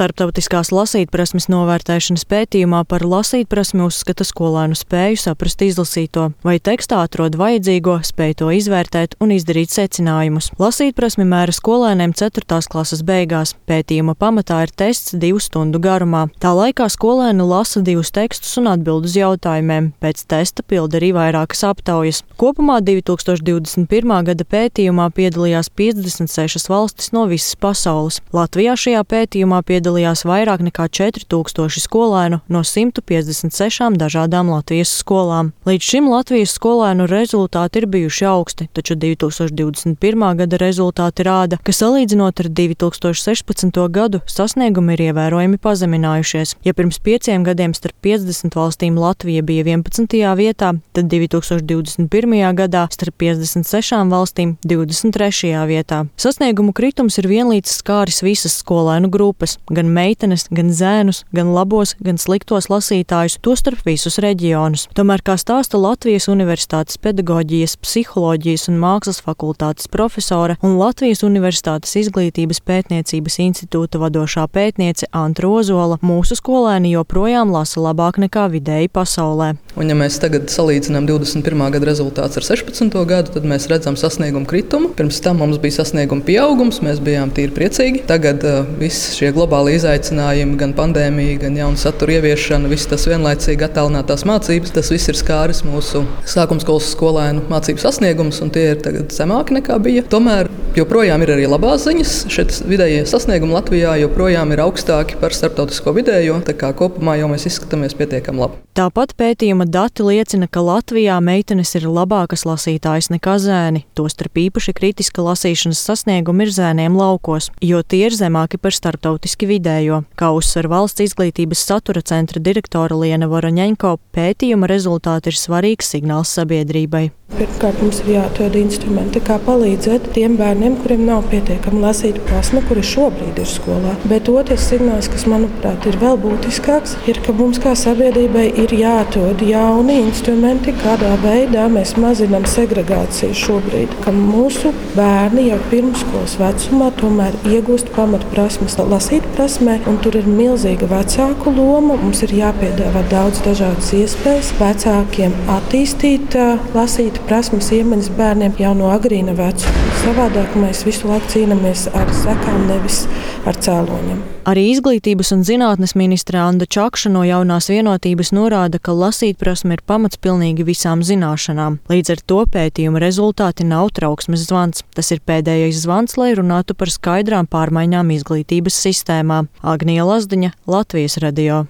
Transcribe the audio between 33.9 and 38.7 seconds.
dažādām Latvijas skolām. Līdz šim Latvijas skolēnu rezultāti ir bijuši augsti,